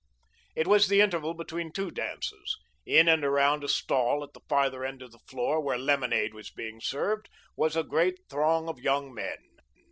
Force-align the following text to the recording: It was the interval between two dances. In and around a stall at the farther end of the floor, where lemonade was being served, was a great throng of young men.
It 0.55 0.65
was 0.65 0.87
the 0.87 0.99
interval 0.99 1.35
between 1.35 1.71
two 1.71 1.91
dances. 1.91 2.57
In 2.87 3.07
and 3.07 3.23
around 3.23 3.63
a 3.63 3.67
stall 3.67 4.23
at 4.23 4.33
the 4.33 4.39
farther 4.49 4.83
end 4.83 5.03
of 5.03 5.11
the 5.11 5.19
floor, 5.27 5.61
where 5.61 5.77
lemonade 5.77 6.33
was 6.33 6.49
being 6.49 6.81
served, 6.81 7.29
was 7.55 7.75
a 7.75 7.83
great 7.83 8.17
throng 8.27 8.67
of 8.67 8.79
young 8.79 9.13
men. 9.13 9.37